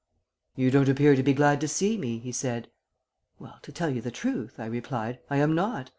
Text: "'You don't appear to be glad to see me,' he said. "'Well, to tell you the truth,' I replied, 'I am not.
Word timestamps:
"'You 0.55 0.71
don't 0.71 0.89
appear 0.89 1.15
to 1.15 1.21
be 1.21 1.31
glad 1.31 1.61
to 1.61 1.67
see 1.67 1.95
me,' 1.95 2.17
he 2.17 2.31
said. 2.31 2.71
"'Well, 3.37 3.59
to 3.61 3.71
tell 3.71 3.91
you 3.91 4.01
the 4.01 4.09
truth,' 4.09 4.55
I 4.59 4.65
replied, 4.65 5.19
'I 5.29 5.37
am 5.37 5.53
not. 5.53 5.89